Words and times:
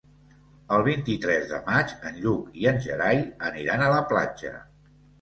El 0.77 0.85
vint-i-tres 0.87 1.45
de 1.51 1.59
maig 1.69 1.95
en 2.13 2.19
Lluc 2.25 2.59
i 2.65 2.69
en 2.75 2.83
Gerai 2.89 3.23
aniran 3.53 3.89
a 3.91 3.95
la 3.97 4.05
platja. 4.13 4.61